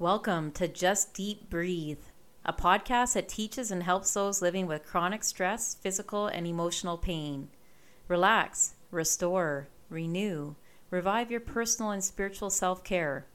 [0.00, 2.00] Welcome to Just Deep Breathe,
[2.44, 7.46] a podcast that teaches and helps those living with chronic stress, physical, and emotional pain.
[8.08, 10.56] Relax, restore, renew,
[10.90, 13.26] revive your personal and spiritual self care.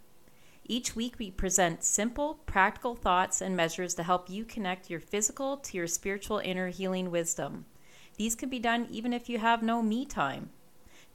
[0.65, 5.55] Each week, we present simple, practical thoughts and measures to help you connect your physical
[5.55, 7.67] to your spiritual inner healing wisdom.
[8.17, 10.49] These can be done even if you have no me time.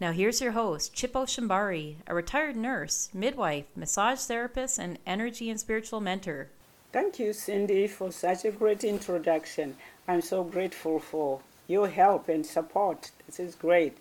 [0.00, 5.60] Now, here's your host, Chippo Shambari, a retired nurse, midwife, massage therapist, and energy and
[5.60, 6.48] spiritual mentor.
[6.92, 9.76] Thank you, Cindy, for such a great introduction.
[10.08, 13.12] I'm so grateful for your help and support.
[13.26, 13.96] This is great.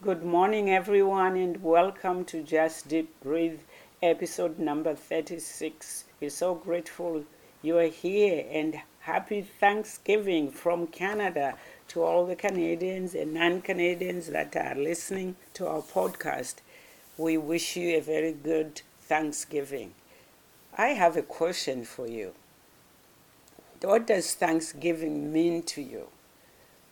[0.00, 3.58] Good morning, everyone, and welcome to Just Deep Breathe,
[4.00, 6.04] episode number 36.
[6.20, 7.24] We're so grateful
[7.62, 11.56] you are here, and happy Thanksgiving from Canada
[11.88, 16.56] to all the Canadians and non Canadians that are listening to our podcast.
[17.18, 19.94] We wish you a very good Thanksgiving.
[20.78, 22.32] I have a question for you.
[23.80, 26.06] What does Thanksgiving mean to you?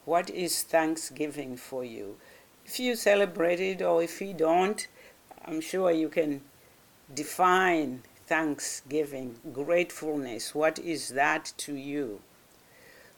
[0.05, 2.17] What is Thanksgiving for you?
[2.67, 4.87] If you celebrate it or if you don't,
[5.45, 6.43] I'm sure you can
[7.15, 10.55] define Thanksgiving, gratefulness.
[10.55, 12.21] What is that to you?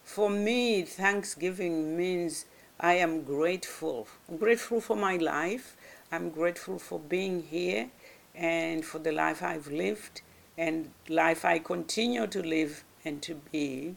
[0.03, 2.47] For me, Thanksgiving means
[2.81, 4.09] I am grateful.
[4.27, 5.77] I'm grateful for my life.
[6.11, 7.91] I'm grateful for being here
[8.35, 10.23] and for the life I've lived
[10.57, 13.97] and life I continue to live and to be.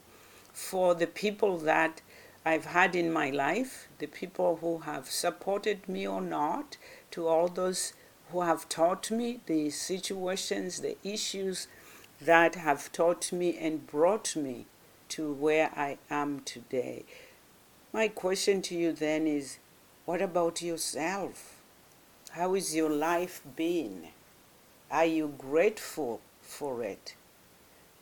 [0.51, 2.01] For the people that
[2.43, 6.75] I've had in my life, the people who have supported me or not,
[7.11, 7.93] to all those
[8.31, 11.67] who have taught me the situations, the issues
[12.21, 14.65] that have taught me and brought me
[15.09, 17.03] to where I am today.
[17.93, 19.59] My question to you then is
[20.05, 21.61] what about yourself?
[22.31, 24.09] How is your life been?
[24.91, 27.15] Are you grateful for it?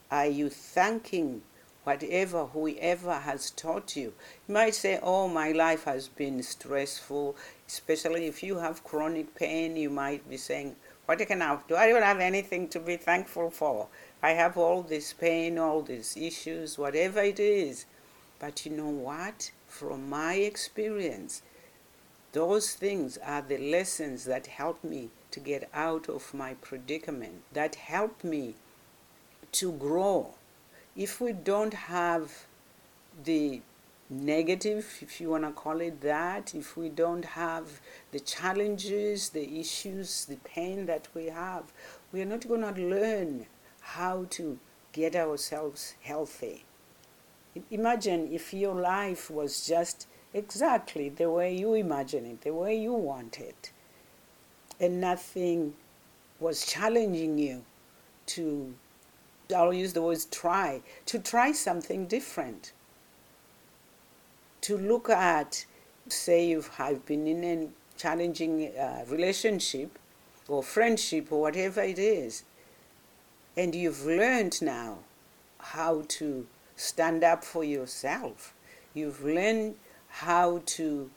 [0.09, 1.43] Are you thanking
[1.83, 4.13] whatever, whoever has taught you?
[4.47, 7.35] You might say, Oh, my life has been stressful,
[7.67, 9.75] especially if you have chronic pain.
[9.75, 11.75] You might be saying, What can I do?
[11.75, 13.87] I don't have anything to be thankful for.
[14.21, 17.85] I have all this pain, all these issues, whatever it is.
[18.39, 19.51] But you know what?
[19.67, 21.41] From my experience,
[22.33, 27.75] those things are the lessons that help me to get out of my predicament, that
[27.75, 28.55] help me
[29.51, 30.35] to grow.
[30.95, 32.45] If we don't have
[33.23, 33.61] the
[34.09, 37.81] negative, if you want to call it that, if we don't have
[38.11, 41.63] the challenges, the issues, the pain that we have,
[42.11, 43.47] we are not going to learn
[43.81, 44.59] how to
[44.91, 46.63] get ourselves healthy.
[47.71, 52.93] Imagine if your life was just exactly the way you imagine it, the way you
[52.93, 53.71] want it,
[54.79, 55.73] and nothing
[56.39, 57.63] was challenging you
[58.25, 58.73] to,
[59.55, 62.73] I'll use the words try, to try something different.
[64.61, 65.65] To look at,
[66.07, 66.71] say, you've
[67.05, 69.97] been in a challenging uh, relationship
[70.47, 72.43] or friendship or whatever it is,
[73.55, 74.99] and you've learned now
[75.59, 78.53] how to stand up for yourself.
[78.93, 79.75] You've learned
[80.07, 81.09] how to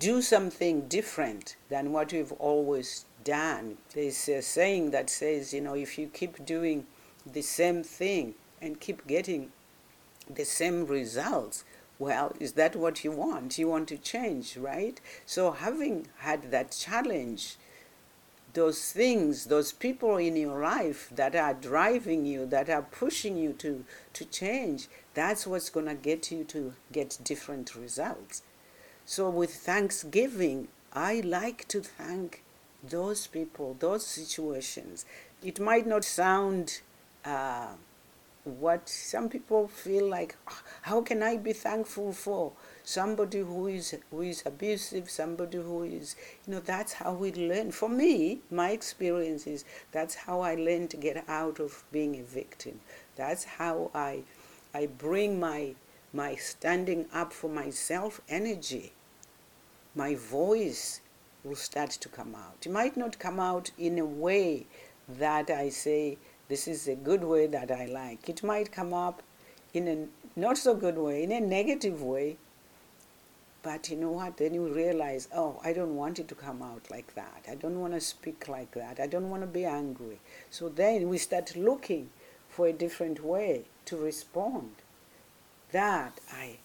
[0.00, 3.76] do something different than what you've always done.
[3.94, 6.86] There's a saying that says, you know, if you keep doing
[7.30, 9.52] the same thing and keep getting
[10.28, 11.64] the same results,
[11.98, 13.58] well, is that what you want?
[13.58, 14.98] You want to change, right?
[15.26, 17.56] So, having had that challenge,
[18.54, 23.52] those things, those people in your life that are driving you, that are pushing you
[23.64, 23.84] to,
[24.14, 28.40] to change, that's what's going to get you to get different results.
[29.10, 32.44] So, with Thanksgiving, I like to thank
[32.80, 35.04] those people, those situations.
[35.42, 36.80] It might not sound
[37.24, 37.72] uh,
[38.44, 40.36] what some people feel like,
[40.82, 42.52] how can I be thankful for?
[42.84, 46.14] somebody who is who is abusive, somebody who is
[46.46, 47.72] you know that's how we learn.
[47.72, 52.22] For me, my experience is that's how I learn to get out of being a
[52.22, 52.78] victim.
[53.16, 54.22] That's how I
[54.72, 55.74] I bring my
[56.12, 58.92] my standing up for myself energy.
[59.94, 61.00] My voice
[61.42, 62.64] will start to come out.
[62.64, 64.66] It might not come out in a way
[65.08, 68.28] that I say this is a good way that I like.
[68.28, 69.22] It might come up
[69.72, 70.06] in a
[70.38, 72.36] not so good way, in a negative way,
[73.62, 74.36] but you know what?
[74.36, 77.44] Then you realize, oh, I don't want it to come out like that.
[77.50, 78.98] I don't want to speak like that.
[79.00, 80.20] I don't want to be angry.
[80.50, 82.10] So then we start looking
[82.48, 84.70] for a different way to respond.
[85.72, 86.58] That I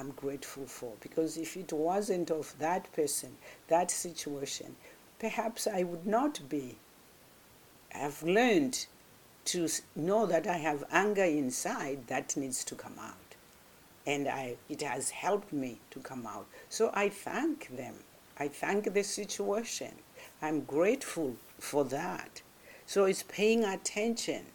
[0.00, 0.92] am grateful for.
[1.00, 3.36] Because if it wasn't of that person,
[3.68, 4.76] that situation,
[5.18, 6.76] perhaps I would not be.
[7.94, 8.86] I've learned
[9.46, 13.14] to know that I have anger inside that needs to come out.
[14.06, 16.46] And I, it has helped me to come out.
[16.68, 17.94] So I thank them.
[18.38, 19.92] I thank the situation.
[20.42, 22.42] I'm grateful for that.
[22.86, 24.46] So it's paying attention.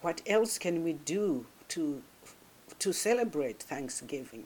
[0.00, 2.02] What else can we do to,
[2.80, 4.44] to celebrate Thanksgiving?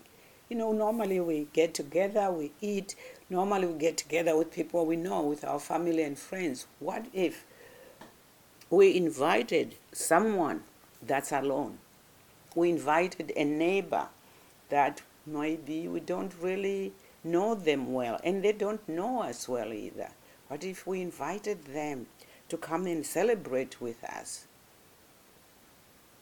[0.49, 2.95] You know, normally we get together, we eat.
[3.31, 6.67] Normally we get together with people we know, with our family and friends.
[6.79, 7.45] What if
[8.73, 10.63] we invited someone
[11.03, 11.77] that's alone.
[12.55, 14.09] We invited a neighbor
[14.71, 16.93] that maybe we don't really
[17.23, 20.09] know them well and they don't know us well either.
[20.49, 22.07] What if we invited them
[22.49, 24.47] to come and celebrate with us?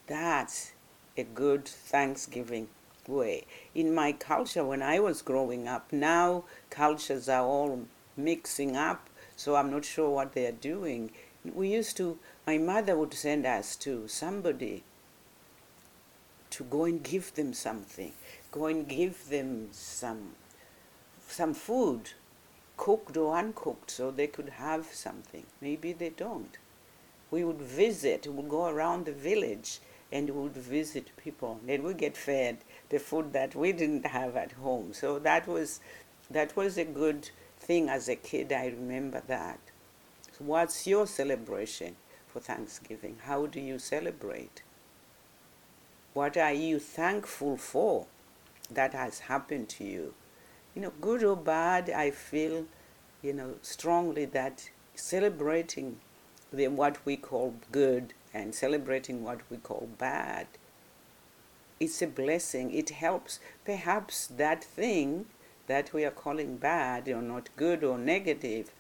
[0.09, 0.73] That's
[1.21, 2.69] a good Thanksgiving
[3.07, 3.47] way.
[3.75, 7.87] In my culture, when I was growing up, now cultures are all
[8.17, 11.11] mixing up, so I'm not sure what they are doing.
[11.45, 14.83] We used to my mother would send us to somebody
[16.51, 18.13] to go and give them something,
[18.51, 20.33] go and give them some,
[21.29, 22.11] some food,
[22.77, 25.47] cooked or uncooked, so they could have something.
[25.61, 26.59] Maybe they don't.
[27.31, 29.79] We would visit, we would go around the village
[30.13, 31.61] and would visit people.
[31.65, 32.59] Then we get fed
[32.89, 34.93] the food that we didn't have at home.
[34.93, 35.81] So that was,
[36.31, 38.53] that was a good thing as a kid.
[38.53, 39.61] I remember that.
[40.33, 41.97] So what's your celebration?
[42.31, 43.17] for Thanksgiving?
[43.25, 44.63] How do you celebrate?
[46.15, 48.07] What are you thankful for
[48.71, 50.15] that has happened to you?
[50.75, 52.67] You know, good or bad, I feel,
[53.23, 56.01] you know, strongly that celebrating
[56.53, 60.47] the, what we call good and celebrating what we call bad,
[61.79, 62.73] it's a blessing.
[62.73, 63.41] It helps.
[63.65, 65.27] Perhaps that thing
[65.67, 68.71] that we are calling bad or not good or negative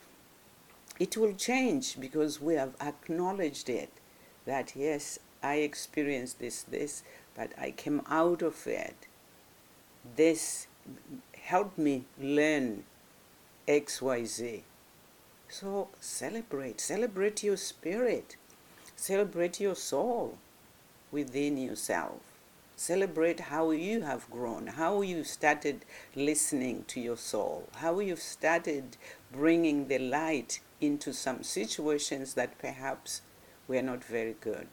[1.00, 3.90] it will change because we have acknowledged it
[4.44, 7.02] that yes, I experienced this, this,
[7.34, 9.06] but I came out of it.
[10.17, 10.67] This
[11.32, 12.84] helped me learn
[13.67, 14.62] XYZ.
[15.52, 18.37] So celebrate, celebrate your spirit,
[18.94, 20.38] celebrate your soul
[21.11, 22.20] within yourself.
[22.76, 28.97] Celebrate how you have grown, how you started listening to your soul, how you've started
[29.32, 33.20] bringing the light into some situations that perhaps
[33.67, 34.69] were not very good.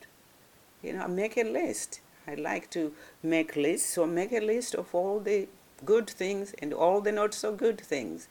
[0.80, 2.00] You know, make a list.
[2.26, 5.48] I like to make lists, so make a list of all the
[5.84, 8.28] good things and all the not so good things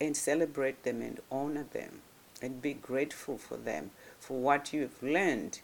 [0.00, 2.02] and celebrate them and honor them
[2.42, 5.60] and be grateful for them for what you've learned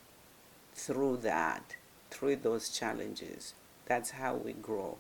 [0.75, 1.77] through that,
[2.11, 3.55] through those challenges.
[3.87, 4.99] That's how we grow.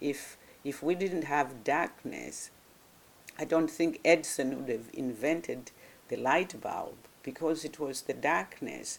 [0.00, 2.50] If if we didn't have darkness,
[3.38, 5.70] I don't think Edison would have invented
[6.08, 8.98] the light bulb because it was the darkness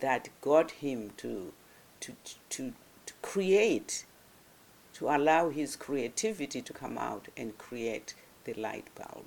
[0.00, 1.52] that got him to,
[2.00, 2.12] to,
[2.50, 2.72] to,
[3.06, 4.04] to create,
[4.94, 8.14] to allow his creativity to come out and create
[8.46, 9.26] the light bulb.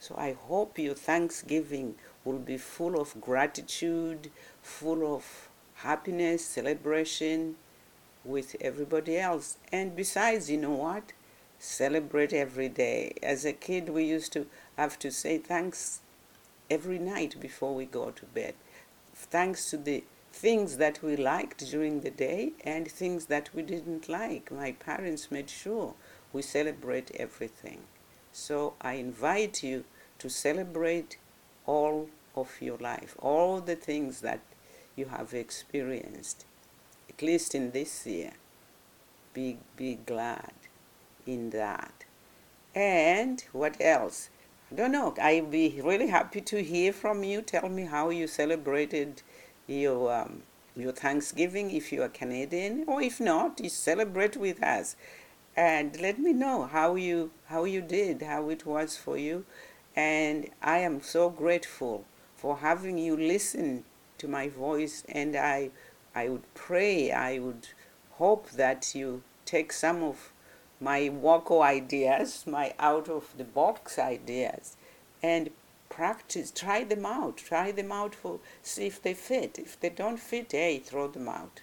[0.00, 1.94] So I hope your Thanksgiving
[2.24, 4.30] will be full of gratitude,
[4.62, 7.56] full of happiness, celebration
[8.24, 9.58] with everybody else.
[9.70, 11.12] And besides, you know what?
[11.60, 13.12] celebrate every day.
[13.22, 16.00] As a kid, we used to have to say thanks
[16.70, 18.54] every night before we go to bed.
[19.14, 20.02] Thanks to the
[20.32, 24.50] things that we liked during the day and things that we didn't like.
[24.50, 25.94] My parents made sure
[26.32, 27.80] we celebrate everything.
[28.32, 29.84] So I invite you
[30.18, 31.18] to celebrate
[31.66, 34.40] all of your life, all the things that
[34.96, 36.44] you have experienced,
[37.08, 38.32] at least in this year.
[39.32, 40.52] Be, be glad
[41.26, 42.04] in that.
[42.74, 44.30] And what else?
[44.70, 45.14] I don't know.
[45.20, 47.42] I'd be really happy to hear from you.
[47.42, 49.22] Tell me how you celebrated
[49.66, 50.42] your um,
[50.76, 54.96] your Thanksgiving if you are Canadian, or if not, you celebrate with us,
[55.60, 59.44] and let me know how you how you did, how it was for you.
[59.94, 63.84] And I am so grateful for having you listen
[64.16, 65.70] to my voice, and I
[66.14, 67.68] I would pray, I would
[68.12, 70.32] hope that you take some of
[70.80, 74.78] my Wako ideas, my out of the box ideas,
[75.22, 75.50] and
[75.90, 79.58] practice, try them out, try them out for see if they fit.
[79.58, 81.60] If they don't fit, hey, throw them out.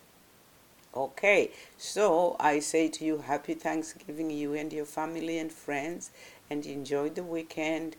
[0.97, 6.09] Okay, so I say to you, happy Thanksgiving, you and your family and friends,
[6.49, 7.97] and enjoy the weekend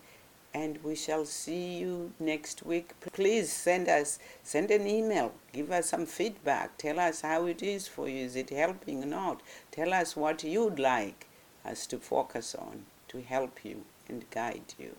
[0.53, 2.91] and we shall see you next week.
[3.13, 7.87] Please send us send an email, give us some feedback, tell us how it is
[7.87, 8.25] for you.
[8.25, 9.43] Is it helping or not?
[9.71, 11.29] Tell us what you'd like
[11.65, 14.97] us to focus on to help you and guide you.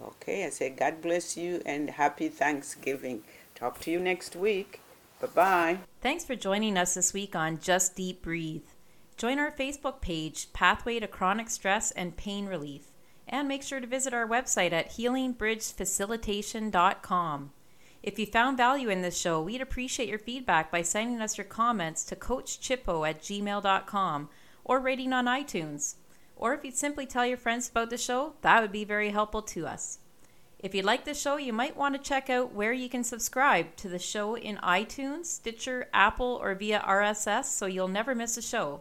[0.00, 3.22] Okay, I say God bless you and happy Thanksgiving.
[3.54, 4.80] Talk to you next week.
[5.34, 5.78] Bye bye.
[6.00, 8.66] Thanks for joining us this week on Just Deep Breathe.
[9.16, 12.92] Join our Facebook page, Pathway to Chronic Stress and Pain Relief,
[13.26, 17.50] and make sure to visit our website at healingbridgefacilitation.com.
[18.02, 21.46] If you found value in this show, we'd appreciate your feedback by sending us your
[21.46, 24.28] comments to coachchippo at gmail.com
[24.64, 25.96] or rating on iTunes.
[26.36, 29.42] Or if you'd simply tell your friends about the show, that would be very helpful
[29.42, 29.98] to us.
[30.66, 33.76] If you like the show, you might want to check out where you can subscribe
[33.76, 38.42] to the show in iTunes, Stitcher, Apple, or via RSS so you'll never miss a
[38.42, 38.80] show.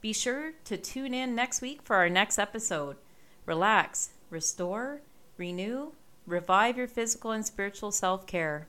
[0.00, 2.96] Be sure to tune in next week for our next episode.
[3.44, 5.02] Relax, restore,
[5.36, 5.92] renew,
[6.24, 8.68] revive your physical and spiritual self care.